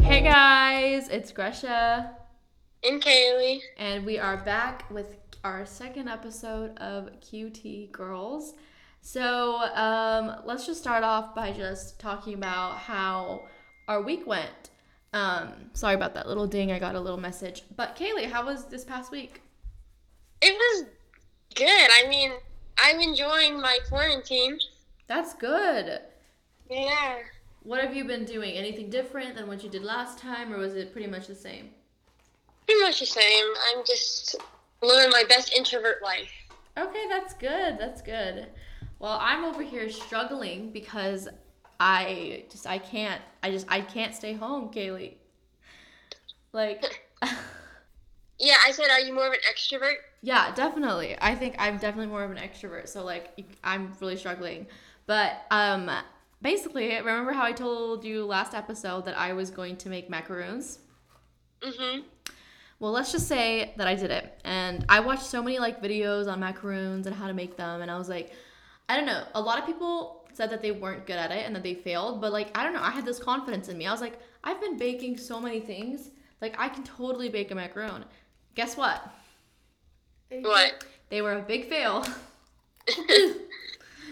[0.00, 2.10] Hey guys, it's Gresha,
[2.84, 3.60] And Kaylee.
[3.78, 8.54] and we are back with our second episode of QT Girls.
[9.00, 13.42] So, um, let's just start off by just talking about how
[13.88, 14.70] our week went.
[15.12, 17.62] Um, sorry about that little ding, I got a little message.
[17.76, 19.42] But Kaylee, how was this past week?
[20.40, 20.86] It was
[21.54, 21.66] good.
[21.68, 22.32] I mean,
[22.82, 24.58] I'm enjoying my quarantine.
[25.06, 26.00] That's good.
[26.70, 27.18] Yeah.
[27.62, 28.54] What have you been doing?
[28.54, 31.70] Anything different than what you did last time, or was it pretty much the same?
[32.66, 33.44] Pretty much the same.
[33.68, 34.36] I'm just
[34.82, 36.32] living my best introvert life.
[36.78, 37.78] Okay, that's good.
[37.78, 38.46] That's good.
[38.98, 41.28] Well, I'm over here struggling because
[41.84, 45.14] I just I can't I just I can't stay home, Kaylee.
[46.52, 47.02] Like
[48.38, 49.94] Yeah, I said, are you more of an extrovert?
[50.20, 51.16] yeah, definitely.
[51.20, 54.66] I think I'm definitely more of an extrovert, so like I'm really struggling.
[55.06, 55.90] But um
[56.40, 60.78] basically, remember how I told you last episode that I was going to make macaroons?
[61.62, 62.02] Mm-hmm.
[62.78, 64.40] Well, let's just say that I did it.
[64.44, 67.90] And I watched so many like videos on macaroons and how to make them and
[67.90, 68.32] I was like,
[68.88, 69.24] I don't know.
[69.34, 72.20] A lot of people said that they weren't good at it and that they failed,
[72.20, 73.86] but like I don't know, I had this confidence in me.
[73.86, 76.10] I was like, I've been baking so many things.
[76.40, 78.02] Like I can totally bake a macaron.
[78.56, 79.08] Guess what?
[80.30, 80.84] What?
[81.10, 82.04] They were a big fail.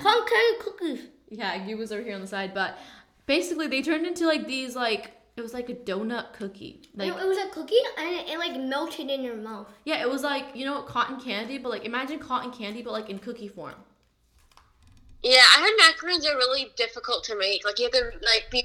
[0.01, 1.01] Pumpkin cookies.
[1.31, 2.79] yeah, you was over here on the side, but
[3.27, 6.83] basically they turned into like these like it was like a donut cookie.
[6.95, 9.67] Like it, it was a cookie and it, it like melted in your mouth.
[9.85, 13.11] yeah, it was like, you know, cotton candy, but like imagine cotton candy but like
[13.11, 13.75] in cookie form.
[15.23, 17.65] Yeah, I heard macarons are really difficult to make.
[17.65, 18.65] Like, you have to, like, be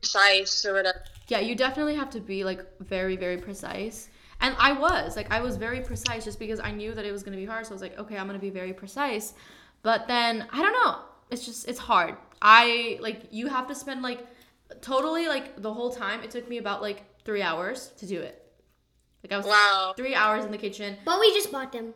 [0.00, 1.02] precise or whatever.
[1.28, 4.08] Yeah, you definitely have to be like very, very precise.
[4.40, 7.22] And I was like, I was very precise just because I knew that it was
[7.22, 7.66] gonna be hard.
[7.66, 9.34] So I was like, okay, I'm gonna be very precise.
[9.82, 11.00] But then I don't know.
[11.30, 12.16] It's just it's hard.
[12.40, 14.26] I like you have to spend like
[14.80, 16.22] totally like the whole time.
[16.22, 18.42] It took me about like three hours to do it.
[19.22, 19.94] Like I was Wow.
[19.96, 20.96] three hours in the kitchen.
[21.04, 21.92] But we just bought them.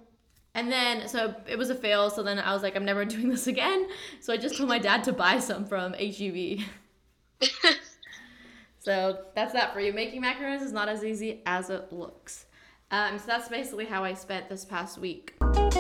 [0.54, 2.10] And then, so it was a fail.
[2.10, 3.88] So then I was like, I'm never doing this again.
[4.20, 6.60] So I just told my dad to buy some from HEB.
[8.82, 9.92] So that's that for you.
[9.92, 12.46] Making macarons is not as easy as it looks.
[12.90, 15.34] Um, so that's basically how I spent this past week.
[15.40, 15.76] Okay,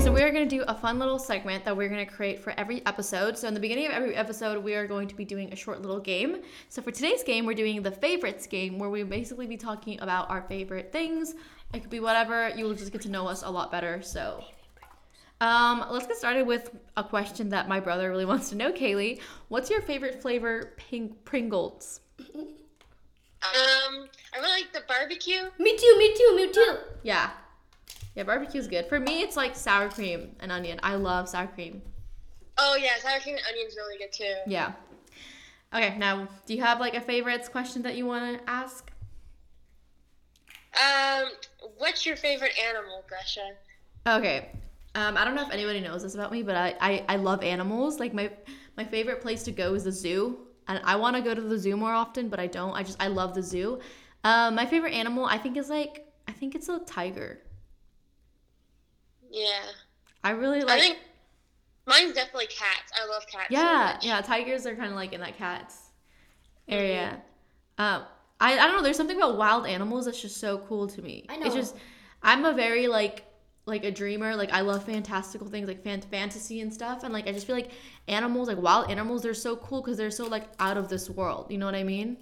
[0.00, 3.36] so we're gonna do a fun little segment that we're gonna create for every episode.
[3.36, 5.82] So in the beginning of every episode, we are going to be doing a short
[5.82, 6.40] little game.
[6.70, 10.30] So for today's game, we're doing the favorites game, where we basically be talking about
[10.30, 11.34] our favorite things.
[11.74, 12.48] It could be whatever.
[12.50, 14.00] You will just get to know us a lot better.
[14.02, 14.44] So
[15.40, 19.20] um, let's get started with a question that my brother really wants to know, Kaylee.
[19.48, 22.00] What's your favorite flavor ping- Pringles?
[23.42, 25.42] Um, I really like the barbecue.
[25.58, 26.76] Me too, me too, me too.
[27.02, 27.30] Yeah.
[28.14, 28.86] Yeah, barbecue's good.
[28.86, 30.80] For me, it's like sour cream and onion.
[30.82, 31.82] I love sour cream.
[32.56, 34.34] Oh, yeah, sour cream and onion's really good, too.
[34.46, 34.72] Yeah.
[35.74, 38.90] Okay, now, do you have like a favorites question that you want to ask?
[40.74, 41.28] Um,
[41.78, 43.52] what's your favorite animal, Gresha?
[44.06, 44.50] Okay.
[44.94, 47.42] Um, I don't know if anybody knows this about me, but I, I, I love
[47.42, 48.00] animals.
[48.00, 48.30] Like my
[48.76, 50.38] my favorite place to go is the zoo.
[50.68, 52.72] And I want to go to the zoo more often, but I don't.
[52.72, 53.80] I just I love the zoo.
[54.24, 57.40] Um, my favorite animal I think is like I think it's a tiger.
[59.30, 59.62] Yeah.
[60.24, 60.98] I really like I think
[61.86, 62.92] mine's definitely cats.
[63.00, 63.48] I love cats.
[63.50, 64.04] so Yeah, much.
[64.04, 65.90] yeah, tigers are kind of like in that cats
[66.68, 67.22] area.
[67.78, 68.04] Um,
[68.40, 68.82] I, I don't know.
[68.82, 71.24] There's something about wild animals that's just so cool to me.
[71.28, 71.46] I know.
[71.46, 71.76] It's just
[72.22, 73.24] I'm a very like
[73.66, 74.36] like a dreamer.
[74.36, 77.02] Like I love fantastical things like fan- fantasy and stuff.
[77.02, 77.70] And like I just feel like
[78.08, 81.50] animals, like wild animals, they're so cool because they're so like out of this world.
[81.50, 82.18] You know what I mean?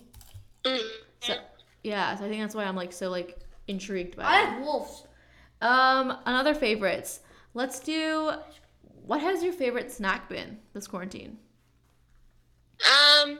[0.65, 0.81] Mm.
[1.21, 1.37] So
[1.83, 3.39] yeah, so I think that's why I'm like so like
[3.69, 4.25] intrigued by.
[4.25, 4.45] I it.
[4.45, 5.07] like wolves.
[5.61, 7.21] Um, another favorites.
[7.55, 8.33] Let's do.
[9.07, 11.39] What has your favorite snack been this quarantine?
[13.25, 13.39] Um,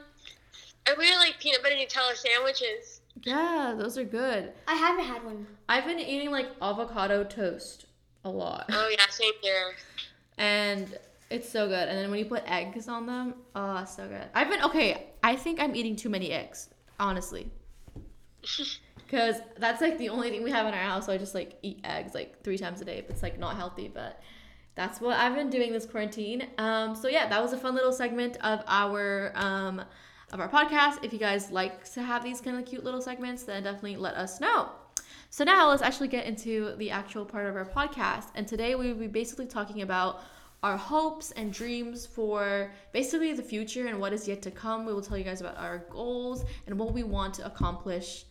[0.87, 3.01] I really like peanut butter Nutella sandwiches.
[3.23, 4.53] Yeah, those are good.
[4.67, 5.47] I haven't had one.
[5.67, 7.85] I've been eating like avocado toast
[8.23, 8.65] a lot.
[8.69, 9.73] Oh yeah, same here.
[10.37, 10.97] And
[11.29, 11.87] it's so good.
[11.87, 14.27] And then when you put eggs on them, oh, so good.
[14.33, 17.49] I've been okay, I think I'm eating too many eggs, honestly.
[19.07, 21.57] Cuz that's like the only thing we have in our house, so I just like
[21.61, 23.03] eat eggs like 3 times a day.
[23.07, 24.21] It's like not healthy, but
[24.75, 26.47] that's what I've been doing this quarantine.
[26.57, 29.83] Um so yeah, that was a fun little segment of our um
[30.35, 31.03] of our podcast.
[31.03, 34.15] If you guys like to have these kind of cute little segments, then definitely let
[34.15, 34.69] us know.
[35.29, 38.25] So now let's actually get into the actual part of our podcast.
[38.35, 40.21] And today we will be basically talking about
[40.61, 44.85] our hopes and dreams for basically the future and what is yet to come.
[44.85, 48.25] We will tell you guys about our goals and what we want to accomplish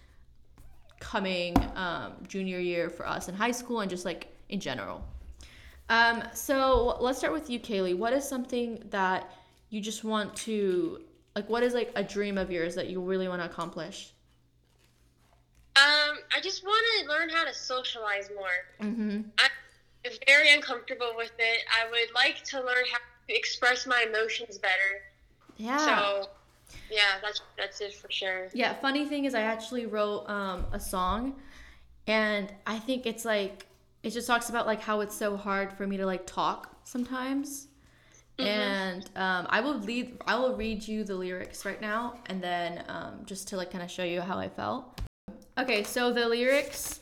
[1.00, 5.02] coming um, junior year for us in high school and just like in general.
[5.88, 7.96] Um, so let's start with you, Kaylee.
[7.96, 9.30] What is something that
[9.70, 11.00] you just want to
[11.34, 11.48] like?
[11.48, 14.12] What is like a dream of yours that you really want to accomplish?
[15.76, 18.86] Um, I just want to learn how to socialize more.
[18.88, 19.22] Mm-hmm.
[19.38, 21.58] I'm very uncomfortable with it.
[21.68, 22.98] I would like to learn how
[23.28, 25.02] to express my emotions better.
[25.56, 25.78] Yeah.
[25.78, 26.28] So,
[26.90, 28.48] yeah, that's that's it for sure.
[28.52, 31.34] Yeah, funny thing is I actually wrote um, a song
[32.06, 33.66] and I think it's like
[34.02, 37.68] it just talks about like how it's so hard for me to like talk sometimes.
[38.38, 42.84] And um, I will lead I will read you the lyrics right now and then
[42.88, 45.00] um, just to like kind of show you how I felt.
[45.56, 47.00] Okay, so the lyrics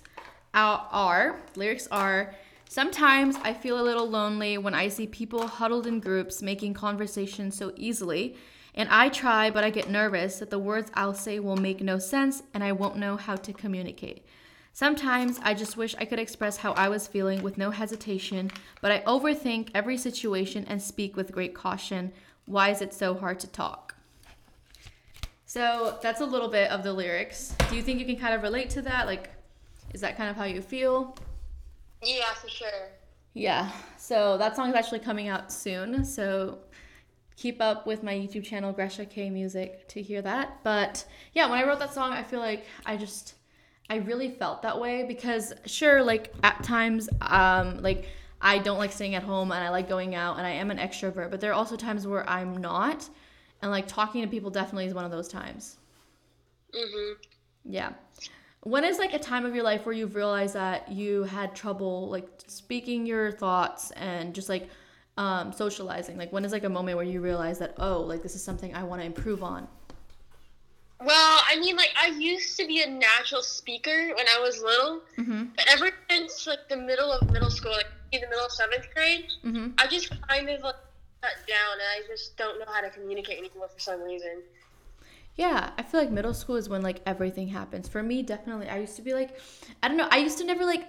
[0.54, 2.34] are lyrics are
[2.72, 7.50] Sometimes I feel a little lonely when I see people huddled in groups making conversation
[7.50, 8.34] so easily.
[8.74, 11.98] And I try, but I get nervous that the words I'll say will make no
[11.98, 14.24] sense and I won't know how to communicate.
[14.74, 18.90] Sometimes I just wish I could express how I was feeling with no hesitation, but
[18.90, 22.10] I overthink every situation and speak with great caution.
[22.46, 23.94] Why is it so hard to talk?
[25.44, 27.54] So that's a little bit of the lyrics.
[27.68, 29.06] Do you think you can kind of relate to that?
[29.06, 29.28] Like,
[29.92, 31.14] is that kind of how you feel?
[32.02, 32.88] Yeah, for sure.
[33.34, 33.70] Yeah.
[33.98, 36.02] So that song is actually coming out soon.
[36.06, 36.60] So
[37.36, 40.60] keep up with my YouTube channel, Gresha K Music, to hear that.
[40.64, 41.04] But
[41.34, 43.34] yeah, when I wrote that song, I feel like I just
[43.90, 48.08] I really felt that way because sure, like at times, um, like
[48.40, 50.78] I don't like staying at home and I like going out and I am an
[50.78, 53.08] extrovert, but there are also times where I'm not.
[53.60, 55.78] And like talking to people definitely is one of those times.
[56.74, 57.14] Mhm.
[57.64, 57.92] Yeah.
[58.64, 62.08] When is like a time of your life where you've realized that you had trouble
[62.08, 64.68] like speaking your thoughts and just like
[65.16, 66.16] um, socializing?
[66.16, 68.74] Like when is like a moment where you realize that oh like this is something
[68.74, 69.68] I want to improve on?
[71.04, 75.00] Well, I mean, like I used to be a natural speaker when I was little,
[75.18, 75.44] Mm-hmm.
[75.56, 78.86] but ever since like the middle of middle school, like in the middle of seventh
[78.94, 79.70] grade, Mm-hmm.
[79.78, 80.76] I just kind of like
[81.22, 84.42] shut down, and I just don't know how to communicate anymore for some reason.
[85.36, 87.88] Yeah, I feel like middle school is when like everything happens.
[87.88, 88.68] For me, definitely.
[88.68, 89.38] I used to be like,
[89.82, 90.08] I don't know.
[90.10, 90.86] I used to never like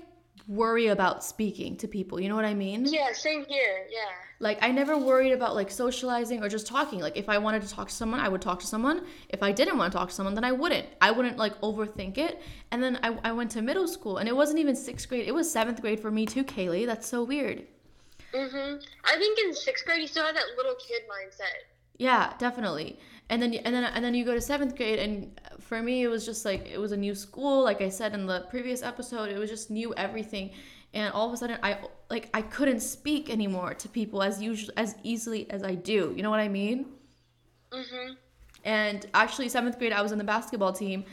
[0.48, 2.20] worry about speaking to people.
[2.20, 2.86] You know what I mean?
[2.86, 3.88] Yeah, same here.
[3.90, 4.00] Yeah.
[4.40, 7.00] Like I never worried about like socializing or just talking.
[7.00, 9.06] Like if I wanted to talk to someone, I would talk to someone.
[9.30, 10.86] If I didn't want to talk to someone, then I wouldn't.
[11.00, 12.42] I wouldn't like overthink it.
[12.72, 15.28] And then I, I went to middle school and it wasn't even sixth grade.
[15.28, 16.86] It was seventh grade for me too, Kaylee.
[16.86, 17.66] That's so weird.
[18.34, 18.84] Mhm.
[19.06, 21.68] I think in sixth grade you still had that little kid mindset.
[21.98, 23.00] Yeah, definitely.
[23.30, 26.08] And then and then and then you go to seventh grade, and for me it
[26.08, 27.64] was just like it was a new school.
[27.64, 30.52] Like I said in the previous episode, it was just new everything,
[30.94, 31.78] and all of a sudden I
[32.10, 36.14] like I couldn't speak anymore to people as usual as easily as I do.
[36.16, 36.86] You know what I mean?
[37.72, 38.16] Mhm.
[38.66, 41.06] And actually, seventh grade, I was in the basketball team.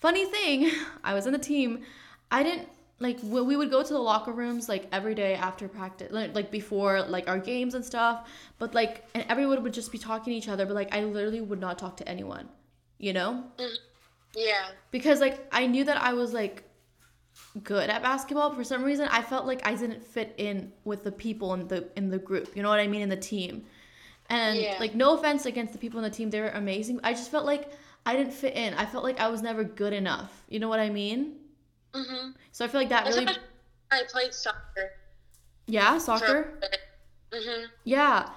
[0.00, 0.70] Funny thing,
[1.04, 1.82] I was in the team.
[2.30, 2.68] I didn't
[3.00, 6.50] like we would go to the locker rooms like every day after practice, like like,
[6.50, 8.28] before like our games and stuff.
[8.58, 10.66] But like, and everyone would just be talking to each other.
[10.66, 12.48] But like, I literally would not talk to anyone,
[12.98, 13.76] you know, mm,
[14.36, 14.68] Yeah.
[14.90, 16.64] because like I knew that I was like
[17.64, 18.52] good at basketball.
[18.52, 21.88] For some reason, I felt like I didn't fit in with the people in the
[21.96, 22.54] in the group.
[22.54, 23.64] You know what I mean in the team.
[24.28, 24.76] And Yeah.
[24.78, 27.00] like no offense against the people in the team, they were amazing.
[27.02, 27.72] I just felt like
[28.04, 28.74] I didn't fit in.
[28.74, 30.44] I felt like I was never good enough.
[30.50, 31.36] You know what I mean?
[31.94, 32.34] Mhm.
[32.52, 33.26] So I feel like that really
[33.90, 34.92] I played soccer.
[35.66, 36.58] Yeah, soccer.
[37.32, 37.66] Mhm.
[37.84, 38.28] Yeah.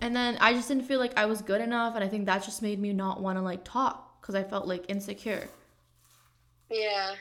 [0.00, 2.42] And then I just didn't feel like I was good enough and I think that
[2.42, 5.48] just made me not want to like talk cuz I felt like insecure.
[6.70, 7.14] Yeah.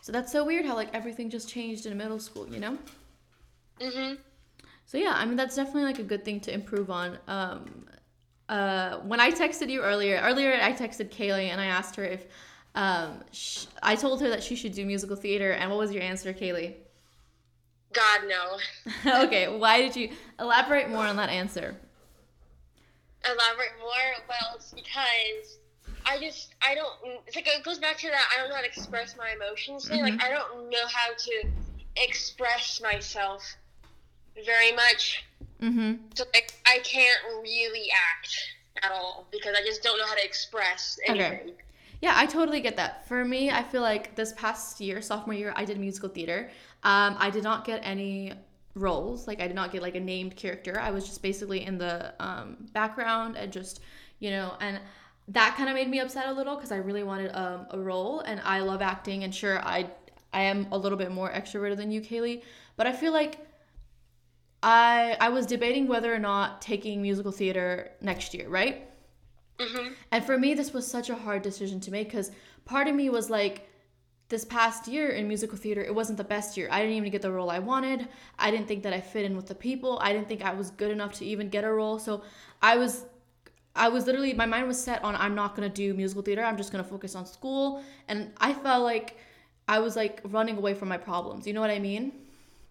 [0.00, 2.78] So that's so weird how like everything just changed in middle school, you know?
[3.80, 4.18] Mhm.
[4.86, 7.18] So yeah, I mean that's definitely like a good thing to improve on.
[7.28, 7.86] Um,
[8.48, 12.26] uh, when I texted you earlier, earlier I texted Kaylee and I asked her if
[12.74, 16.02] um, sh- I told her that she should do musical theater, and what was your
[16.02, 16.74] answer, Kaylee?
[17.92, 19.22] God no.
[19.24, 20.10] okay, why did you
[20.40, 21.76] elaborate more on that answer?
[23.24, 24.26] elaborate more?
[24.28, 25.58] Well, it's because
[26.04, 27.22] I just I don't.
[27.26, 28.28] It's like it goes back to that.
[28.34, 29.88] I don't know how to express my emotions.
[29.88, 30.02] Thing.
[30.02, 31.48] Like I don't know how to
[31.96, 33.42] express myself
[34.44, 35.24] very much.
[35.60, 35.94] Mm-hmm.
[36.14, 37.88] So like I can't really
[38.18, 38.36] act
[38.82, 41.42] at all because I just don't know how to express Okay.
[42.02, 43.06] Yeah, I totally get that.
[43.08, 46.50] For me, I feel like this past year, sophomore year, I did musical theater.
[46.82, 48.34] Um, I did not get any
[48.74, 49.28] roles.
[49.28, 50.80] Like, I did not get like a named character.
[50.80, 53.80] I was just basically in the um, background and just,
[54.18, 54.80] you know, and
[55.28, 58.20] that kind of made me upset a little because I really wanted um, a role
[58.20, 59.24] and I love acting.
[59.24, 59.88] And sure, I
[60.34, 62.42] I am a little bit more extroverted than you, Kaylee,
[62.76, 63.38] but I feel like
[64.62, 68.88] I I was debating whether or not taking musical theater next year, right?
[69.58, 72.30] Hmm And for me, this was such a hard decision to make because
[72.64, 73.68] part of me was like,
[74.28, 76.66] this past year in musical theater, it wasn't the best year.
[76.70, 78.08] I didn't even get the role I wanted.
[78.38, 79.98] I didn't think that I fit in with the people.
[80.00, 81.98] I didn't think I was good enough to even get a role.
[81.98, 82.22] So
[82.62, 83.04] I was
[83.76, 86.42] I was literally my mind was set on I'm not going to do musical theater.
[86.42, 89.18] I'm just going to focus on school and I felt like
[89.68, 91.46] I was like running away from my problems.
[91.46, 92.12] You know what I mean?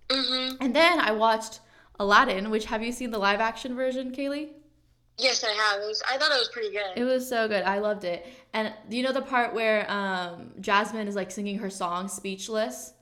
[0.09, 0.57] Mhm.
[0.59, 1.59] And then I watched
[1.99, 4.49] Aladdin, which have you seen the live action version, Kaylee?
[5.21, 5.81] Yes, I have.
[5.81, 6.97] It was, I thought it was pretty good.
[6.97, 7.63] It was so good.
[7.63, 8.25] I loved it.
[8.53, 12.93] And you know the part where um, Jasmine is like singing her song Speechless?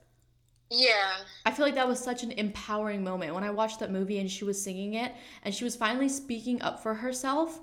[0.72, 1.16] yeah.
[1.46, 4.30] I feel like that was such an empowering moment when I watched that movie and
[4.30, 7.60] she was singing it and she was finally speaking up for herself.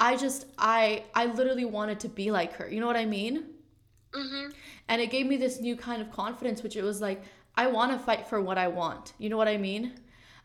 [0.00, 2.68] I just I I literally wanted to be like her.
[2.68, 3.44] You know what I mean?
[4.12, 4.52] Mhm.
[4.88, 7.22] And it gave me this new kind of confidence which it was like
[7.56, 9.12] I want to fight for what I want.
[9.18, 9.94] You know what I mean?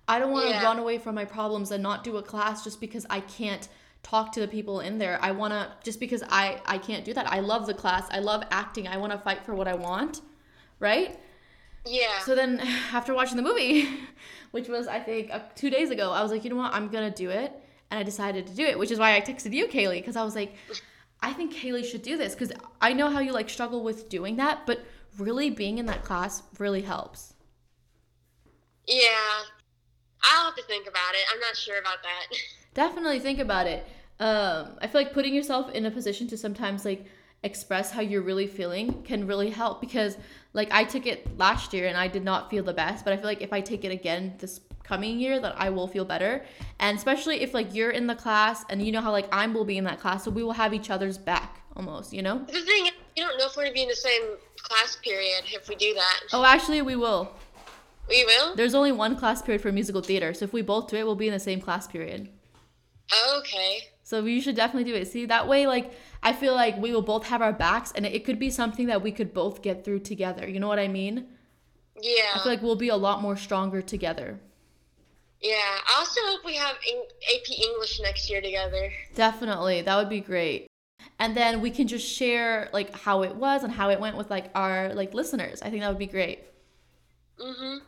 [0.10, 0.64] I don't want to Yeah.
[0.64, 3.68] run away from my problems and not do a class just because I can't
[4.04, 5.20] talk to the people in there.
[5.22, 7.28] I want to just because I I can't do that.
[7.32, 8.08] I love the class.
[8.12, 8.88] I love acting.
[8.88, 10.22] I want to fight for what I want.
[10.80, 11.20] Right?
[11.86, 12.20] Yeah.
[12.26, 12.60] So then,
[13.00, 13.88] after watching the movie,
[14.52, 16.88] which was I think uh, two days ago, I was like, you know what, I'm
[16.90, 17.52] gonna do it,
[17.92, 20.24] and I decided to do it, which is why I texted you, Kaylee, because I
[20.24, 20.54] was like,
[21.22, 22.52] I think Kaylee should do this, because
[22.82, 24.80] I know how you like struggle with doing that, but
[25.18, 27.34] really being in that class really helps.
[28.88, 29.44] yeah.
[30.24, 31.22] I'll have to think about it.
[31.34, 32.38] I'm not sure about that.
[32.74, 33.86] Definitely think about it.
[34.20, 37.06] Um, I feel like putting yourself in a position to sometimes like
[37.44, 40.18] express how you're really feeling can really help because
[40.54, 43.18] like I took it last year and I did not feel the best, but I
[43.18, 46.44] feel like if I take it again this coming year that I will feel better.
[46.80, 49.64] And especially if like you're in the class and you know how like I will
[49.64, 52.40] be in that class, so we will have each other's back almost, you know?
[52.40, 54.24] The thing is, you don't know if we're gonna be in the same
[54.58, 56.20] class period if we do that.
[56.34, 57.32] Oh, actually we will.
[58.10, 58.56] We will.
[58.56, 61.16] There's only one class period for musical theater, so if we both do it, we'll
[61.16, 62.30] be in the same class period.
[63.38, 63.80] Okay.
[64.04, 65.08] So we should definitely do it.
[65.08, 65.92] See, that way, like,
[66.24, 69.02] I feel like we will both have our backs and it could be something that
[69.04, 70.48] we could both get through together.
[70.48, 71.28] You know what I mean?
[72.02, 72.32] Yeah.
[72.34, 74.40] I feel like we'll be a lot more stronger together.
[75.42, 75.56] yeah.
[75.88, 78.92] I also hope we have AP English next year together.
[79.16, 79.82] Definitely.
[79.84, 80.68] That would be great.
[81.20, 84.30] And then we can just share like how it was and how it went with
[84.30, 85.62] like our like listeners.
[85.62, 86.40] I think that would be great.
[87.40, 87.82] Mhm.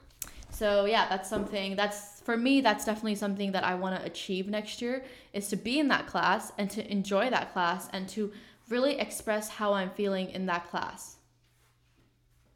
[0.62, 4.48] So yeah, that's something that's for me that's definitely something that I want to achieve
[4.48, 5.04] next year
[5.34, 8.32] is to be in that class and to enjoy that class and to
[8.70, 11.16] really express how I'm feeling in that class.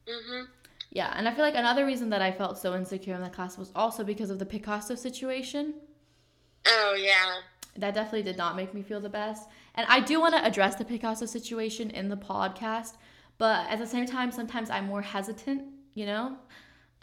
[0.08, 0.50] Mhm.
[0.92, 3.58] Yeah, and I feel like another reason that I felt so insecure in that class
[3.58, 5.74] was also because of the Picasso situation.
[6.68, 7.42] Oh yeah.
[7.76, 9.50] That definitely did not make me feel the best.
[9.74, 12.98] And I do want to address the Picasso situation in the podcast,
[13.40, 15.64] but at the same time, sometimes I'm more hesitant,
[15.96, 16.38] you know?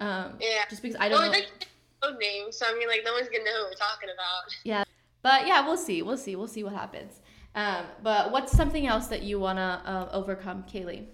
[0.03, 0.65] Um, Yeah.
[0.69, 1.39] Just because I don't Well, know.
[1.39, 1.69] like
[2.03, 4.53] no name, so I mean, like no one's gonna know what we're talking about.
[4.65, 4.85] Yeah,
[5.23, 6.03] but yeah, we'll see.
[6.03, 6.35] We'll see.
[6.37, 7.21] We'll see what happens.
[7.55, 11.05] Um, but what's something else that you want to uh, overcome, Kaylee?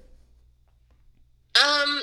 [1.63, 2.01] Um,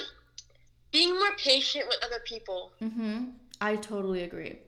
[0.92, 2.74] being more patient with other people.
[2.82, 3.30] Mm-hmm.
[3.62, 4.60] I totally agree.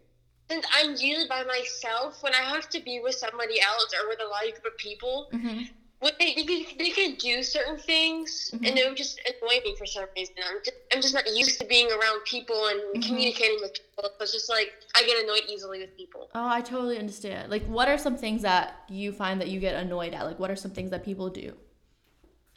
[0.49, 4.19] Since I'm usually by myself, when I have to be with somebody else or with
[4.25, 5.63] a large group of people, Mm-hmm.
[5.99, 8.67] When they, they, can, they can do certain things, Mhm.
[8.67, 10.35] and it would just annoy me for some reason.
[10.47, 13.07] I'm just, I'm just not used to being around people and Mhm.
[13.07, 14.11] communicating with people.
[14.19, 16.29] It's just like I get annoyed easily with people.
[16.35, 17.49] Oh, I totally understand.
[17.49, 20.23] Like, what are some things that you find that you get annoyed at?
[20.25, 21.57] Like, what are some things that people do?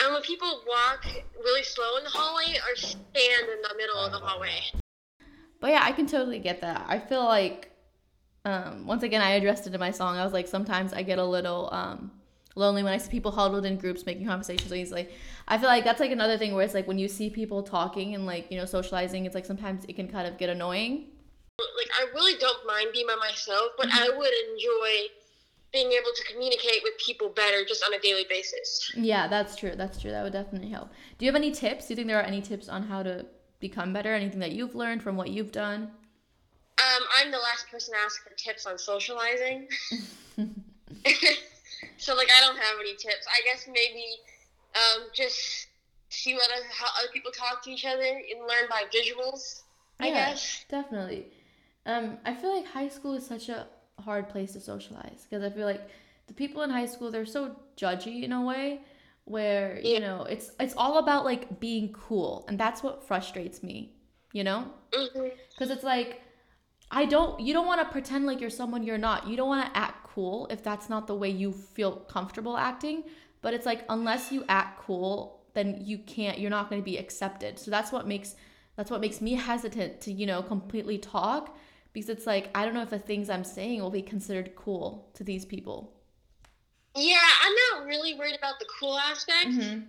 [0.02, 1.04] And when people walk
[1.38, 4.60] really slow in the hallway or stand in the middle of the hallway.
[5.60, 6.86] But yeah, I can totally get that.
[6.88, 7.70] I feel like,
[8.46, 10.16] um, once again, I addressed it in my song.
[10.16, 12.12] I was like, sometimes I get a little um,
[12.60, 15.08] lonely when I see people huddled in groups making conversations easily.
[15.48, 18.14] I feel like that's like another thing where it's like when you see people talking
[18.14, 21.06] and like, you know, socializing, it's like sometimes it can kind of get annoying.
[21.58, 25.10] Like I really don't mind being by myself, but I would enjoy
[25.72, 28.92] being able to communicate with people better just on a daily basis.
[28.96, 29.72] Yeah, that's true.
[29.76, 30.10] That's true.
[30.10, 30.90] That would definitely help.
[31.18, 31.86] Do you have any tips?
[31.86, 33.26] Do you think there are any tips on how to
[33.60, 34.14] become better?
[34.14, 35.90] Anything that you've learned from what you've done?
[36.78, 39.68] Um, I'm the last person to ask for tips on socializing.
[41.96, 43.26] so like I don't have any tips.
[43.28, 44.04] I guess maybe
[44.74, 45.66] um, just
[46.08, 49.62] see what other, how other people talk to each other and learn by visuals.
[49.98, 50.30] I Yeah.
[50.30, 50.64] guess.
[50.68, 51.26] Definitely.
[51.86, 53.66] Um, I feel like high school is such a
[53.98, 55.82] hard place to socialize because I feel like
[56.26, 58.80] the people in high school they're so judgy in a way
[59.24, 59.94] where Yeah.
[59.94, 63.92] you know it's it's all about like being cool and that's what frustrates me,
[64.32, 64.66] you know?
[64.90, 66.22] Because it's like
[66.90, 69.26] I don't you don't want to pretend like you're someone you're not.
[69.28, 73.04] You don't want to act cool if that's not the way you feel comfortable acting.
[73.42, 76.98] But it's like unless you act cool, then you can't you're not going to be
[76.98, 77.58] accepted.
[77.58, 78.36] So that's what makes
[78.76, 81.56] that's what makes me hesitant to, you know, completely talk
[81.92, 85.10] because it's like I don't know if the things I'm saying will be considered cool
[85.14, 85.94] to these people.
[86.94, 89.48] Yeah, I'm not really worried about the cool aspect.
[89.48, 89.80] Mm-hmm.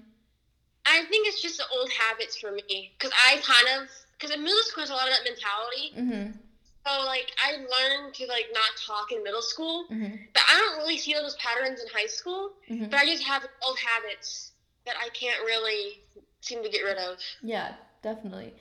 [0.85, 4.43] I think it's just the old habits for me because I kind of because in
[4.43, 5.85] middle school has a lot of that mentality.
[5.97, 6.37] Mm-hmm.
[6.85, 10.15] So like I learned to like not talk in middle school, Mm-hmm.
[10.33, 12.51] but I don't really see those patterns in high school.
[12.69, 12.85] Mm-hmm.
[12.89, 14.51] But I just have old habits
[14.85, 16.01] that I can't really
[16.41, 17.17] seem to get rid of.
[17.43, 18.53] Yeah, definitely.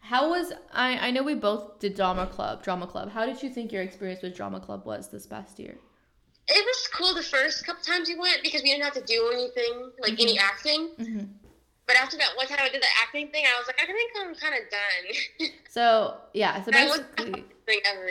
[0.00, 0.98] How was I?
[0.98, 2.62] I know we both did drama club.
[2.64, 3.10] Drama club.
[3.10, 5.76] How did you think your experience with drama club was this past year?
[6.50, 9.30] It was cool the first couple times we went because we didn't have to do
[9.34, 11.28] anything like any acting.
[11.88, 14.12] But after that one time I did the acting thing, I was like, I think
[14.20, 15.50] I'm kind of done.
[15.70, 16.62] So yeah.
[16.64, 17.44] So basically.
[17.66, 18.08] thing ever.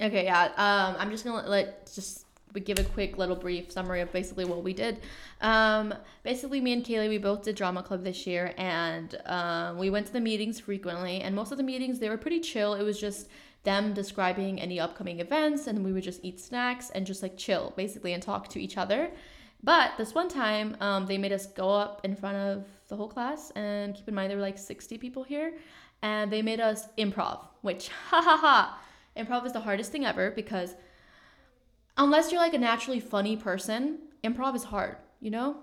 [0.00, 0.44] Okay, yeah.
[0.56, 2.26] Um, I'm just gonna let just
[2.64, 5.00] give a quick little brief summary of basically what we did.
[5.40, 5.94] Um,
[6.24, 10.06] basically, me and Kaylee, we both did drama club this year, and um, we went
[10.06, 11.20] to the meetings frequently.
[11.20, 12.74] And most of the meetings they were pretty chill.
[12.74, 13.28] It was just
[13.62, 17.72] them describing any upcoming events, and we would just eat snacks and just like chill
[17.76, 19.10] basically and talk to each other.
[19.62, 23.08] But this one time, um, they made us go up in front of the whole
[23.08, 25.54] class, and keep in mind there were like 60 people here,
[26.02, 28.80] and they made us improv, which ha ha ha.
[29.16, 30.74] Improv is the hardest thing ever because
[31.96, 35.56] unless you're like a naturally funny person, improv is hard, you know?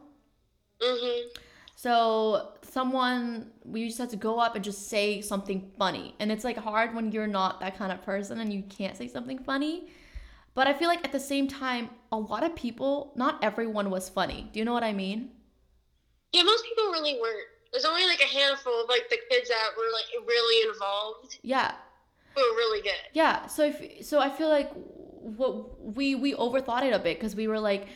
[0.82, 1.24] Mhm.
[1.76, 6.16] So someone we just had to go up and just say something funny.
[6.20, 9.08] And it's like hard when you're not that kind of person and you can't say
[9.08, 9.88] something funny.
[10.56, 14.08] But I feel like at the same time, a lot of people, not everyone was
[14.10, 14.50] funny.
[14.54, 15.32] Do you know what I mean?
[16.34, 17.48] Yeah, most people really weren't.
[17.72, 21.74] There's only like a handful of like the kids that were like really involved Yeah.
[22.36, 23.02] who were really good.
[23.14, 24.72] Yeah, so if so I feel like
[25.22, 27.88] what we we overthought it a bit because we were like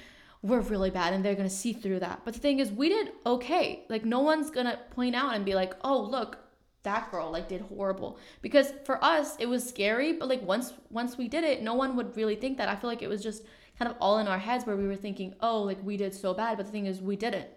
[0.44, 2.22] we're really bad and they're gonna see through that.
[2.24, 3.84] But the thing is, we did okay.
[3.90, 6.38] Like no one's gonna point out and be like, oh look,
[6.84, 8.18] that girl like did horrible.
[8.42, 10.14] Because for us, it was scary.
[10.14, 12.70] But like once once we did it, no one would really think that.
[12.70, 13.44] I feel like it was just
[13.78, 16.34] kind of all in our heads where we were thinking, oh like we did so
[16.34, 16.58] bad.
[16.58, 17.48] But the thing is, we didn't.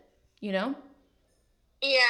[0.40, 0.74] You know.
[1.82, 2.00] Yeah.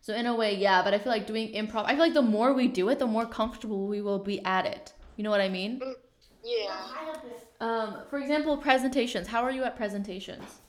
[0.00, 0.82] So in a way, yeah.
[0.82, 1.84] But I feel like doing improv.
[1.86, 4.66] I feel like the more we do it, the more comfortable we will be at
[4.66, 4.92] it.
[5.16, 5.80] You know what I mean?
[6.42, 6.76] Yeah.
[7.60, 9.28] Um, for example, presentations.
[9.28, 10.60] How are you at presentations?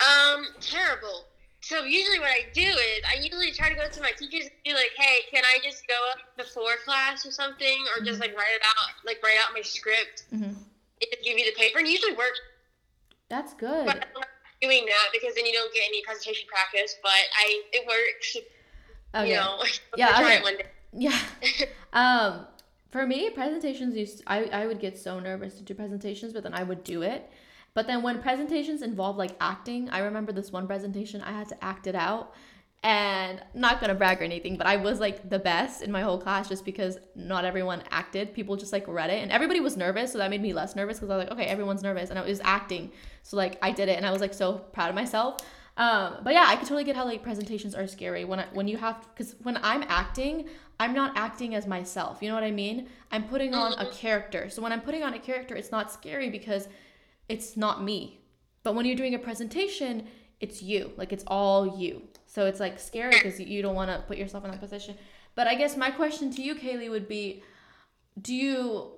[0.00, 1.24] Um, terrible.
[1.62, 4.52] So usually what I do is I usually try to go to my teachers and
[4.64, 8.34] be like, "Hey, can I just go up before class or something, or just like
[8.34, 10.44] write it out, like write out my script Mm-hmm.
[10.44, 10.56] and
[11.12, 12.40] just give you the paper?" And usually works.
[13.28, 13.86] That's good.
[13.86, 14.06] Not
[14.60, 16.96] doing that because then you don't get any presentation practice.
[17.02, 18.36] But I, it works.
[19.14, 19.30] Okay.
[19.30, 19.62] You know.
[19.96, 20.36] Yeah, okay.
[20.36, 20.66] it one day.
[20.92, 21.18] Yeah.
[21.92, 22.46] Um,
[22.92, 24.22] for me, presentations used.
[24.28, 27.28] I I would get so nervous to do presentations, but then I would do it.
[27.74, 31.64] But then when presentations involve like acting, I remember this one presentation I had to
[31.64, 32.32] act it out.
[32.82, 36.18] And not gonna brag or anything, but I was like the best in my whole
[36.18, 38.32] class just because not everyone acted.
[38.32, 40.98] People just like read it, and everybody was nervous, so that made me less nervous
[40.98, 42.90] because I was like, okay, everyone's nervous, and I was acting,
[43.22, 45.36] so like I did it, and I was like so proud of myself.
[45.76, 48.68] Um, but yeah, I could totally get how like presentations are scary when I, when
[48.68, 52.18] you have because when I'm acting, I'm not acting as myself.
[52.20, 52.88] You know what I mean?
[53.10, 54.50] I'm putting on a character.
[54.50, 56.68] So when I'm putting on a character, it's not scary because
[57.28, 58.20] it's not me.
[58.62, 60.06] But when you're doing a presentation,
[60.40, 60.92] it's you.
[60.96, 62.02] Like it's all you.
[62.26, 64.96] So it's like scary because you don't want to put yourself in that position.
[65.34, 67.42] But I guess my question to you, Kaylee, would be:
[68.20, 68.92] Do you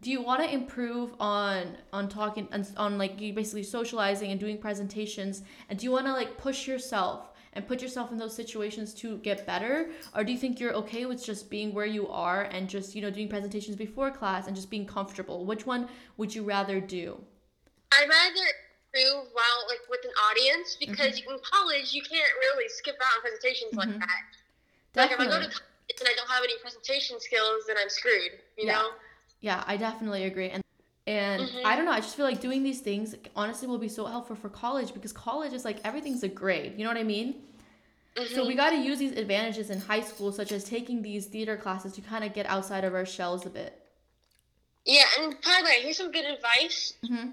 [0.00, 4.38] do you want to improve on on talking on, on like you basically socializing and
[4.38, 5.42] doing presentations?
[5.68, 9.16] And do you want to like push yourself and put yourself in those situations to
[9.18, 12.68] get better, or do you think you're okay with just being where you are and
[12.68, 15.44] just you know doing presentations before class and just being comfortable?
[15.44, 15.88] Which one
[16.18, 17.18] would you rather do?
[17.92, 18.46] I'd rather
[18.94, 21.30] do while like with an audience because Mm-hmm.
[21.30, 24.20] in college you can't really skip out on presentations like that.
[24.96, 27.88] Like if I go to college and I don't have any presentation skills, then I'm
[27.88, 28.32] screwed.
[28.56, 28.72] You Yeah.
[28.78, 28.90] know.
[29.40, 30.50] Yeah, I definitely agree.
[30.50, 30.62] And
[31.06, 31.64] and Mhm.
[31.64, 34.36] I don't know, I just feel like doing these things honestly will be so helpful
[34.36, 36.74] for college because college is like everything's a grade.
[36.76, 37.42] You know what I mean?
[38.34, 41.56] So we got to use these advantages in high school such as taking these theater
[41.56, 43.80] classes to kind of get outside of our shells a bit.
[44.84, 47.32] Yeah, and by the way, here's some good advice Mhm.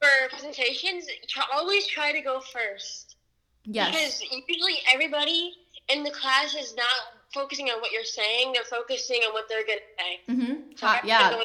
[0.00, 1.06] For presentations.
[1.52, 3.16] Always try to go first
[3.64, 3.90] Yes.
[4.20, 5.54] because usually everybody
[5.88, 6.86] in the class is not
[7.32, 10.20] focusing on what you're saying; they're focusing on what they're gonna say.
[10.32, 10.54] Mm-hmm.
[10.76, 11.44] So Ha- I have to yeah.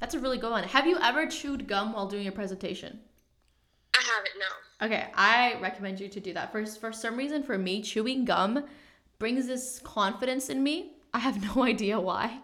[0.00, 0.64] That's a really good one.
[0.64, 3.00] Have you ever chewed gum while doing a presentation?
[3.94, 4.86] I haven't no.
[4.86, 6.50] Okay, I recommend you to do that.
[6.52, 8.64] For for some reason, for me, chewing gum
[9.18, 10.92] brings this confidence in me.
[11.12, 12.40] I have no idea why.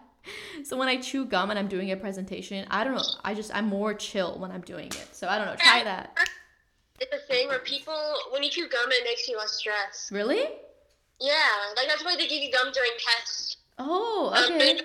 [0.63, 3.03] So when I chew gum and I'm doing a presentation, I don't know.
[3.23, 5.07] I just I'm more chill when I'm doing it.
[5.11, 5.55] So I don't know.
[5.55, 6.17] Try that.
[6.99, 7.93] It's a thing where people,
[8.31, 10.11] when you chew gum, it makes you less stressed.
[10.11, 10.45] Really?
[11.19, 11.33] Yeah,
[11.75, 13.57] like that's why they give you gum during tests.
[13.79, 14.79] Oh, Um, okay.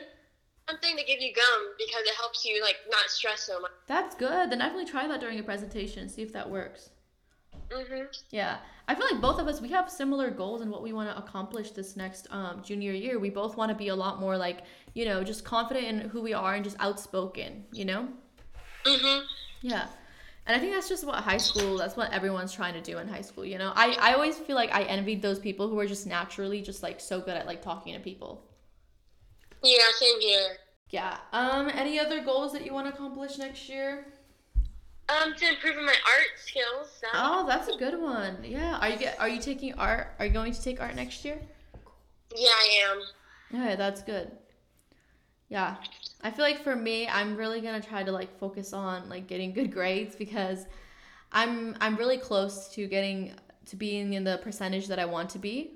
[0.69, 3.71] Something to give you gum because it helps you like not stress so much.
[3.87, 4.51] That's good.
[4.51, 6.09] Then definitely try that during a presentation.
[6.09, 6.91] See if that works.
[7.71, 8.07] Mhm.
[8.31, 11.09] Yeah, I feel like both of us we have similar goals and what we want
[11.11, 13.19] to accomplish this next um, junior year.
[13.19, 14.63] We both want to be a lot more like
[14.95, 17.65] you know just confident in who we are and just outspoken.
[17.73, 18.09] You know.
[18.85, 19.25] Mhm.
[19.61, 19.87] Yeah.
[20.47, 23.07] And I think that's just what high school, that's what everyone's trying to do in
[23.07, 23.73] high school, you know?
[23.77, 27.01] I, I always feel like I envied those people who are just naturally just like
[27.01, 28.45] so good at like talking to people.
[29.63, 30.57] Yeah, same here.
[30.91, 31.17] Yeah.
[31.33, 34.05] Um any other goals that you want to accomplish next year?
[35.09, 36.91] Um, to improve my art skills.
[37.01, 37.07] So.
[37.15, 38.39] Oh, that's a good one.
[38.43, 38.79] Yeah.
[38.79, 40.15] Are you get are you taking art?
[40.19, 41.39] Are you going to take art next year?
[42.35, 43.03] Yeah, I am.
[43.61, 44.33] Yeah, that's good.
[45.53, 45.77] Yeah.
[46.25, 49.27] I feel like for me, I'm really going to try to like focus on like
[49.27, 50.65] getting good grades because
[51.31, 53.35] I'm I'm really close to getting
[53.67, 55.73] to being in the percentage that I want to be.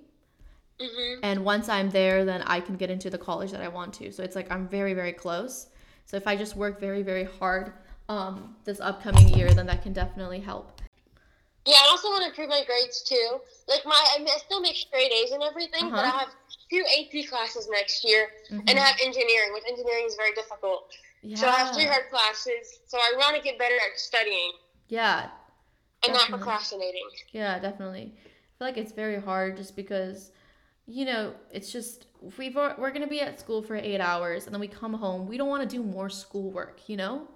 [0.81, 1.19] Mhm.
[1.23, 4.11] And once I'm there, then I can get into the college that I want to.
[4.13, 5.67] So it's like I'm very very close.
[6.07, 7.75] So if I just work very very hard
[8.09, 10.81] um this upcoming year, then that can definitely help.
[11.67, 13.41] Yeah, I also want to improve my grades too.
[13.69, 16.19] Like my, I, mean, I still make straight A's and everything, but I Uh-huh.
[16.21, 16.29] have
[16.71, 18.69] two AP classes next year, Mhm.
[18.69, 20.93] and I have engineering, which engineering is very difficult.
[21.23, 21.37] Yeah.
[21.37, 22.79] So I have three hard classes.
[22.87, 24.53] So I want to get better at studying
[24.89, 25.31] Yeah,
[26.05, 27.09] and not procrastinating.
[27.33, 28.15] Yeah, definitely.
[28.17, 30.31] I feel like it's very hard just because,
[30.87, 32.07] you know, it's just
[32.39, 35.27] we've we're gonna be at school for eight hours and then we come home.
[35.27, 37.29] We don't want to do more schoolwork, you know?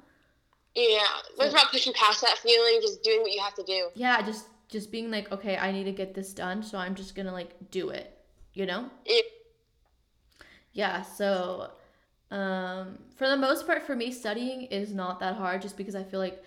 [0.74, 1.04] Yeah,
[1.38, 3.90] it's not pushing past that feeling, just doing what you have to do.
[3.94, 7.16] Yeah, just just being like, okay, I need to get this done, so I'm just
[7.16, 8.16] gonna like do it,
[8.54, 8.90] you know?
[9.04, 9.20] Yeah.
[10.72, 11.02] Yeah.
[11.02, 11.70] So,
[12.30, 16.02] um, for the most part, for me, studying is not that hard, just because I
[16.04, 16.42] feel like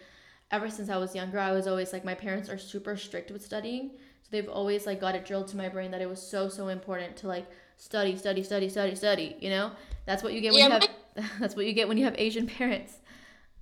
[0.51, 3.43] ever since I was younger, I was always like my parents are super strict with
[3.43, 3.91] studying.
[4.23, 6.69] So they've always like got it drilled to my brain that it was so so
[6.69, 9.35] important to like study, study, study, study, study.
[9.39, 9.71] You know,
[10.05, 10.87] that's what you get when Yeah, you have
[11.39, 12.99] that's what you get when you have Asian parents.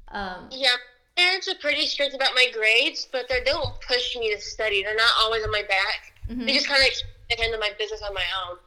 [0.09, 0.69] Um, Yeah,
[1.15, 4.83] parents are pretty strict about my grades, but they don't push me to study.
[4.83, 6.13] They're not always on my back.
[6.29, 6.45] mhm.
[6.45, 6.93] They just kind of me
[7.31, 8.57] to handle my business on my own.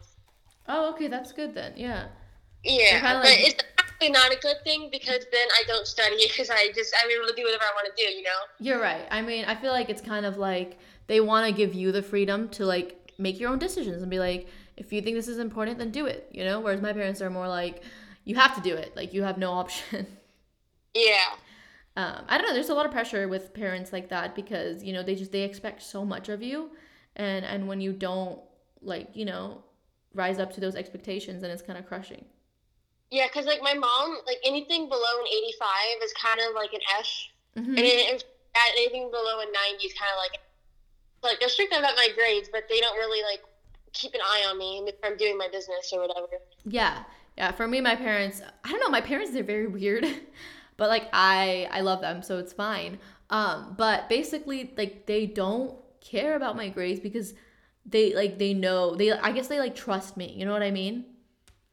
[0.69, 1.75] Oh, okay, that's good then.
[1.77, 2.07] Yeah.
[2.65, 6.17] Yeah, kinda but like- it's actually not a good thing because then I don't study
[6.29, 8.11] because I just I'm able to do whatever I want to do.
[8.11, 8.41] You know?
[8.61, 9.07] You're right.
[9.11, 12.03] I mean, I feel like it's kind of like they want to give you the
[12.03, 15.39] freedom to like make your own decisions and be like, if you think this is
[15.39, 16.59] important, then do it, you know?
[16.61, 17.83] Whereas my parents are more like,
[18.25, 18.97] you have to do it.
[18.97, 20.07] Like, you have no option.
[20.95, 21.27] Yeah.
[21.97, 22.55] um, I don't know.
[22.55, 25.43] There's a lot of pressure with parents like that because, you know, they just, they
[25.43, 26.71] expect so much of you.
[27.17, 28.41] And, and when you don't,
[28.85, 29.63] like, you know,
[30.15, 32.25] rise up to those expectations, and it's kind of crushing.
[33.11, 35.69] Yeah, because like my mom, like anything below an 85
[36.03, 37.09] is kind of like an F,
[37.57, 37.69] Mhm.
[37.69, 38.23] and if
[38.77, 40.41] anything below a 90 is kind of like
[41.23, 43.43] like they're strict about my grades, but they don't really like
[43.93, 46.27] keep an eye on me if I'm doing my business or whatever.
[46.65, 47.05] Yeah.
[47.39, 50.05] Yeah, for me my parents, I don't know, my parents they're very weird.
[50.77, 52.99] but like I I love them, so it's fine.
[53.31, 57.33] Um but basically like they don't care about my grades because
[57.87, 60.33] they like they know they I guess they like trust me.
[60.37, 61.05] You know what I mean?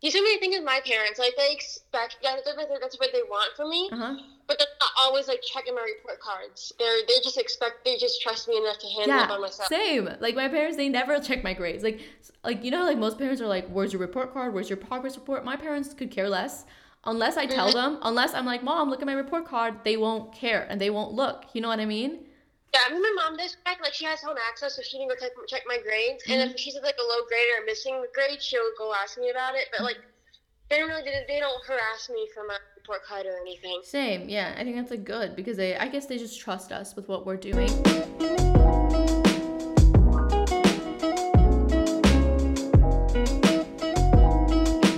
[0.01, 1.19] You see what I think of my parents?
[1.19, 4.15] Like they expect yeah, that's what that's what they want from me, Uh-huh.
[4.47, 6.73] but they're not always like checking my report cards.
[6.79, 9.39] They're they just expect they just trust me enough to handle it by Yeah.
[9.39, 9.69] myself.
[9.69, 10.09] Same.
[10.19, 11.83] Like my parents they never check my grades.
[11.83, 12.01] Like
[12.43, 14.53] like you know like most parents are like where's your report card?
[14.53, 15.45] Where's your progress report?
[15.45, 16.65] My parents could care less.
[17.03, 17.73] Unless I tell Mhm.
[17.73, 20.91] them, unless I'm like, "Mom, look at my report card." They won't care and they
[20.91, 21.45] won't look.
[21.53, 22.27] You know what I mean?
[22.73, 23.79] Yeah, I mean, my mom does check.
[23.81, 26.23] Like, she has home access, so she can go check, check my grades.
[26.29, 26.51] And Mm-hmm.
[26.51, 29.55] if she's like a low grade or missing a grade, she'll go ask me about
[29.55, 29.67] it.
[29.75, 29.97] But like,
[30.69, 33.81] they don't really, they don't harass me for my report card or anything.
[33.83, 34.55] Same, yeah.
[34.57, 37.25] I think that's like good because they, I guess they just trust us with what
[37.25, 37.69] we're doing.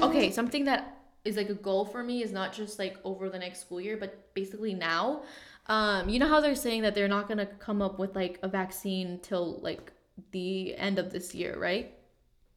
[0.03, 3.39] Okay, something that is like a goal for me is not just like over the
[3.39, 5.23] next school year, but basically now.
[5.67, 8.47] Um, you know how they're saying that they're not gonna come up with like a
[8.47, 9.91] vaccine till like
[10.31, 11.93] the end of this year, right?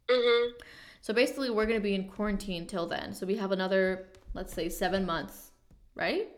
[0.08, 0.52] Mhm.
[1.02, 3.12] So basically, we're gonna be in quarantine till then.
[3.12, 5.52] So we have another, let's say, seven months,
[5.94, 6.28] right?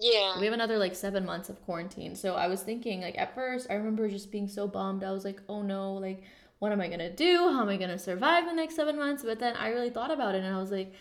[0.00, 0.38] Yeah.
[0.38, 2.14] We have another like seven months of quarantine.
[2.16, 5.04] So I was thinking, like, at first, I remember just being so bummed.
[5.04, 6.22] I was like, oh no, like,
[6.58, 7.50] what am I gonna do?
[7.52, 9.22] How am I gonna survive the next seven months?
[9.24, 10.92] But then I really thought about it and I was like,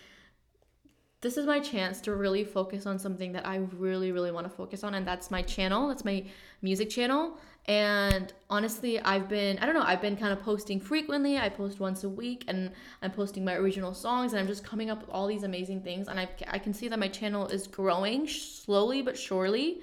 [1.22, 4.50] this is my chance to really focus on something that I really, really want to
[4.50, 4.94] focus on.
[4.94, 6.24] And that's my channel, that's my
[6.62, 7.38] music channel.
[7.66, 11.38] And honestly, I've been, I don't know, I've been kind of posting frequently.
[11.38, 14.90] I post once a week and I'm posting my original songs and I'm just coming
[14.90, 16.08] up with all these amazing things.
[16.08, 19.82] And I, I can see that my channel is growing slowly but surely.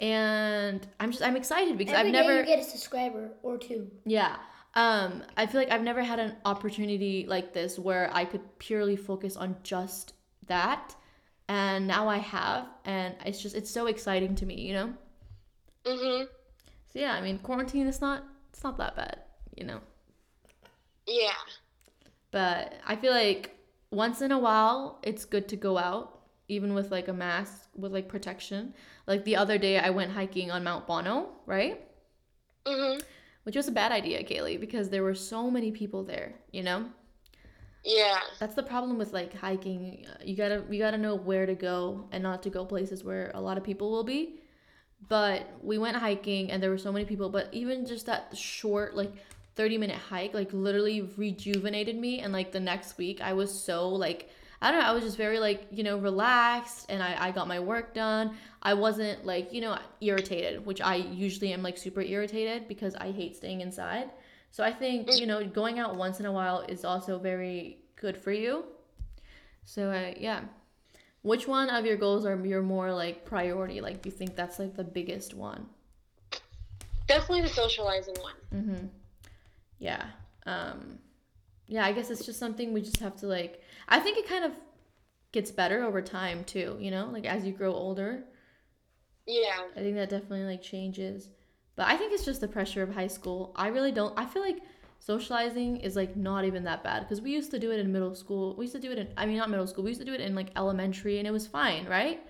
[0.00, 2.40] And I'm just, I'm excited because Every I've never.
[2.40, 3.88] you get a subscriber or two.
[4.04, 4.36] Yeah.
[4.74, 8.96] Um, I feel like I've never had an opportunity like this where I could purely
[8.96, 10.14] focus on just
[10.46, 10.94] that.
[11.48, 14.94] And now I have, and it's just it's so exciting to me, you know?
[15.84, 16.26] Mhm.
[16.88, 19.18] So yeah, I mean, quarantine is not it's not that bad,
[19.56, 19.80] you know.
[21.06, 21.32] Yeah.
[22.30, 23.56] But I feel like
[23.90, 27.92] once in a while, it's good to go out, even with like a mask with
[27.92, 28.74] like protection.
[29.06, 31.80] Like the other day, I went hiking on Mount Bonnell, right?
[32.64, 33.02] Mhm.
[33.44, 36.34] Which was a bad idea, Kaylee, because there were so many people there.
[36.52, 36.86] You know,
[37.84, 38.20] Yeah.
[38.38, 40.06] that's the problem with like hiking.
[40.24, 43.40] You gotta you gotta know where to go and not to go places where a
[43.40, 44.40] lot of people will be.
[45.08, 47.28] But we went hiking and there were so many people.
[47.28, 49.12] But even just that short like
[49.54, 53.88] 30 minute hike like literally rejuvenated me and like the next week i was so
[53.88, 54.30] like
[54.62, 57.48] i don't know i was just very like you know relaxed and i, I got
[57.48, 62.00] my work done i wasn't like you know irritated which i usually am like super
[62.00, 64.08] irritated because i hate staying inside
[64.52, 68.16] so i think you know going out once in a while is also very good
[68.16, 68.64] for you
[69.64, 70.42] so uh, yeah
[71.22, 74.60] which one of your goals are your more like priority like do you think that's
[74.60, 75.66] like the biggest one
[77.06, 78.34] Definitely the socializing one.
[78.54, 78.86] Mm-hmm.
[79.78, 80.04] Yeah.
[80.46, 80.98] Um,
[81.66, 83.60] yeah, I guess it's just something we just have to like.
[83.88, 84.52] I think it kind of
[85.32, 86.76] gets better over time too.
[86.80, 88.24] You know, like as you grow older,
[89.26, 89.66] Yeah.
[89.76, 91.28] I think that definitely like changes.
[91.76, 93.52] But I think it's just the pressure of high school.
[93.56, 94.12] I really don't.
[94.18, 94.58] I feel like
[94.98, 98.14] socializing is like not even that bad because we used to do it in middle
[98.14, 98.54] school.
[98.56, 99.08] We used to do it in.
[99.16, 99.84] I mean, not middle school.
[99.84, 102.20] We used to do it in like elementary, and it was fine, right?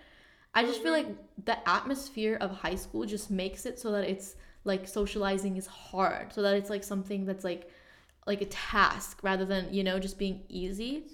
[0.54, 1.08] I just feel like
[1.44, 6.32] the atmosphere of high school just makes it so that it's like socializing is hard,
[6.32, 7.68] so that it's like something that's like
[8.26, 11.04] like a task rather than you know just being easy.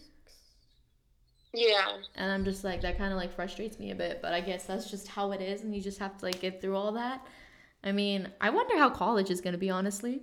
[1.55, 1.97] Yeah.
[2.14, 4.64] And I'm just like that kind of like frustrates me a bit, but I guess
[4.64, 7.25] that's just how it is, and you just have to like get through all that.
[7.85, 10.21] I mean, I wonder how college is gonna be, honestly.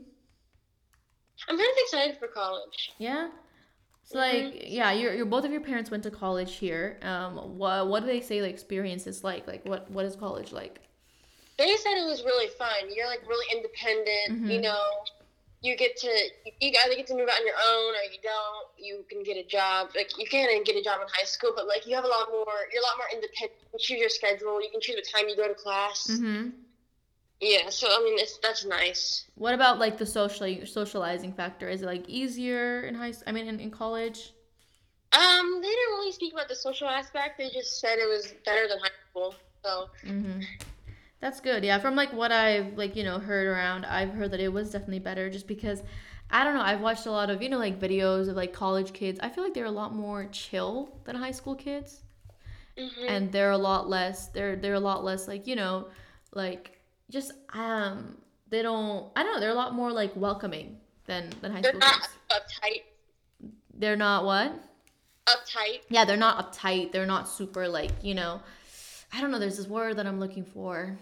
[1.48, 2.92] I'm kind of excited for college.
[2.98, 3.30] Yeah.
[4.04, 7.00] So like, yeah, your your both of your parents went to college here.
[7.02, 9.48] Um, what what do they say the experience is like?
[9.48, 10.80] Like, what what is college like?
[11.58, 12.94] They said it was really fun.
[12.94, 14.52] You're like really independent.
[14.52, 14.64] You Mhm.
[14.64, 14.84] know,
[15.62, 18.68] you get to you either get to move out on your own or you don't.
[18.78, 19.90] You can get a job.
[19.96, 22.30] Like you can't get a job in high school, but like you have a lot
[22.30, 22.58] more.
[22.72, 23.60] You're a lot more independent.
[23.64, 24.62] You can choose your schedule.
[24.62, 26.08] You can choose what time you go to class.
[26.12, 26.50] Mm-hmm.
[27.42, 27.70] Yeah.
[27.70, 29.26] So I mean, it's that's nice.
[29.36, 31.70] What about like the social socializing factor?
[31.70, 33.14] Is it like easier in high?
[33.28, 34.34] I mean, in, in college.
[35.14, 37.38] Um, they didn't really speak about the social aspect.
[37.38, 39.36] They just said it was better than high school.
[39.64, 40.42] So Mm-hmm.
[41.22, 41.64] That's good.
[41.64, 44.72] Yeah, from like what I've like you know heard around, I've heard that it was
[44.72, 45.82] definitely better just because
[46.30, 46.62] I don't know.
[46.62, 49.20] I've watched a lot of you know like videos of like college kids.
[49.24, 52.04] I feel like they're a lot more chill than high school kids,
[52.78, 53.08] mhm.
[53.08, 54.28] and they're a lot less.
[54.28, 55.88] They're they're a lot less like you know
[56.34, 56.75] like
[57.10, 58.18] just um
[58.50, 59.12] they don't.
[59.16, 59.40] I don't know.
[59.40, 62.10] They're a lot more like welcoming than than high they're school not kids.
[62.32, 63.50] uptight.
[63.78, 64.54] They're not what?
[65.28, 65.82] Uptight.
[65.90, 66.92] yeah, they're not uptight.
[66.92, 68.42] They're not super like, you know,
[69.12, 70.98] I don't know, there's this word that I'm looking for.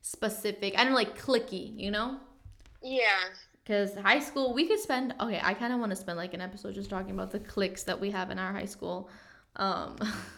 [0.00, 0.74] Specific.
[0.78, 2.18] I don't know, like clicky, you know?
[2.82, 3.02] Yeah.
[3.62, 6.40] Because high school, we could spend, okay, I kind of want to spend like an
[6.40, 9.10] episode just talking about the cliques that we have in our high school.
[9.56, 9.96] Um,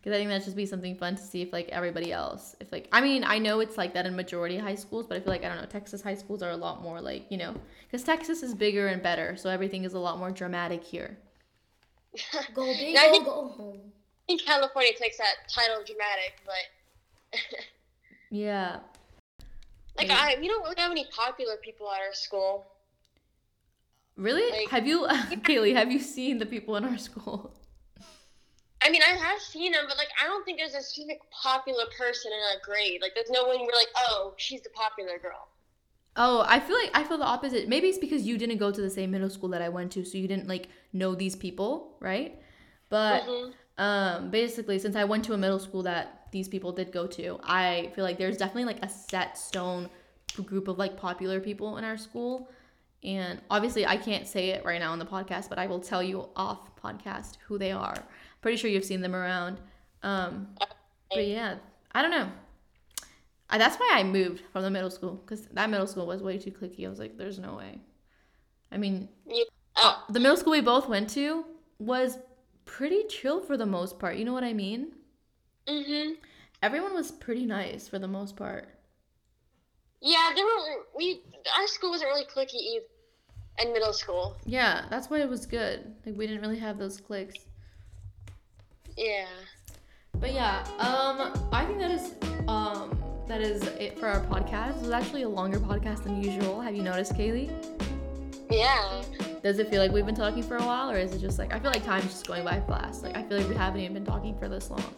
[0.00, 2.72] because I think that should be something fun to see if like everybody else, if
[2.72, 5.30] like, I mean, I know it's like that in majority high schools, but I feel
[5.32, 7.54] like, I don't know, Texas high schools are a lot more like, you know,
[7.86, 9.36] because Texas is bigger and better.
[9.36, 11.18] So everything is a lot more dramatic here.
[12.54, 13.80] Go big Now I think- go home.
[13.82, 17.40] I think California takes that title dramatic, but
[18.30, 18.78] Yeah.
[19.98, 20.16] like Yeah.
[20.18, 22.64] I, we don't really have any popular people at our school.
[24.16, 24.50] Really?
[24.50, 27.52] Like- have you, Kaylee, have you seen the people in our school?
[28.82, 31.84] I mean, I have seen them, but like I don't think there's a specific popular
[31.96, 33.00] person in our grade.
[33.02, 35.48] Like, there's no one we're like, oh, she's the popular girl.
[36.16, 37.68] Oh, I feel like I feel the opposite.
[37.68, 40.04] Maybe it's because you didn't go to the same middle school that I went to,
[40.04, 42.40] so you didn't like know these people, right?
[42.88, 43.52] But Mhm.
[43.78, 47.38] um basically since I went to a middle school that these people did go to,
[47.44, 49.88] I feel like there's definitely like a set stone
[50.44, 52.50] group of like popular people in our school.
[53.02, 56.02] And obviously I can't say it right now on the podcast, but I will tell
[56.02, 57.96] you off podcast who they are.
[58.40, 59.60] Pretty sure you've seen them around.
[60.02, 60.48] Um
[61.12, 61.56] but yeah,
[61.92, 62.30] I don't know.
[63.52, 66.38] I, that's why I moved from the middle school because that middle school was way
[66.38, 66.86] too clicky.
[66.86, 67.80] I was like, there's no way.
[68.70, 69.42] I mean, Yeah.
[69.82, 71.44] uh, the middle school we both went to
[71.80, 72.18] was
[72.64, 74.16] pretty chill for the most part.
[74.16, 74.92] You know what I mean?
[75.66, 76.16] Mhm.
[76.62, 78.68] Everyone was pretty nice for the most part.
[80.00, 81.20] Yeah, there were we.
[81.58, 82.84] Our school wasn't really clicky either.
[83.58, 84.36] In middle school.
[84.46, 85.94] Yeah, that's why it was good.
[86.06, 87.34] Like we didn't really have those cliques.
[89.00, 89.26] Yeah.
[90.18, 92.14] But yeah, um, I think that is
[92.46, 94.76] um that is it for our podcast.
[94.76, 96.60] It was actually a longer podcast than usual.
[96.60, 97.50] Have you noticed, Kaylee?
[98.50, 99.02] Yeah.
[99.42, 101.54] Does it feel like we've been talking for a while, or is it just like
[101.54, 103.02] I feel like time's just going by fast?
[103.02, 104.94] Like I feel like we haven't even been talking for this long.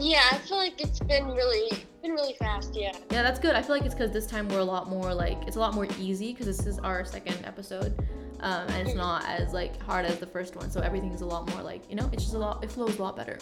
[0.00, 2.74] Yeah, I feel like it's been really been really fast.
[2.74, 2.92] Yeah.
[3.12, 3.54] Yeah, that's good.
[3.54, 5.74] I feel like it's because this time we're a lot more like it's a lot
[5.74, 7.96] more easy because this is our second episode,
[8.40, 10.70] um, and it's not as like hard as the first one.
[10.70, 13.02] So everything's a lot more like you know it's just a lot it flows a
[13.02, 13.38] lot better.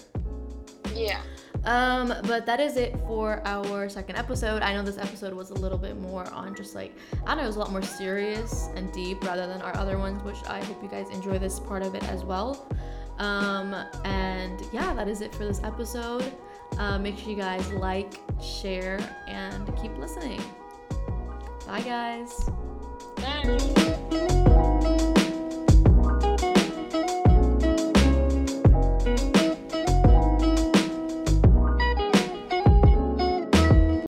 [0.95, 1.21] Yeah.
[1.65, 4.63] Um, but that is it for our second episode.
[4.63, 6.93] I know this episode was a little bit more on just like
[7.25, 9.99] I don't know, it was a lot more serious and deep rather than our other
[9.99, 12.67] ones, which I hope you guys enjoy this part of it as well.
[13.19, 13.75] Um,
[14.05, 16.33] and yeah, that is it for this episode.
[16.79, 20.43] Uh, make sure you guys like, share, and keep listening.
[21.67, 22.51] Bye, guys.
[23.23, 25.22] Thanks.